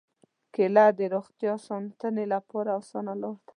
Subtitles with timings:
[0.53, 3.49] کېله د روغتیا ساتنې لپاره اسانه لاره ده.